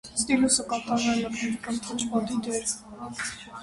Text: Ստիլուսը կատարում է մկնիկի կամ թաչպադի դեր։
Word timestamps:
Ստիլուսը 0.19 0.65
կատարում 0.71 1.13
է 1.13 1.29
մկնիկի 1.29 1.63
կամ 1.69 1.79
թաչպադի 1.91 2.43
դեր։ 2.51 2.71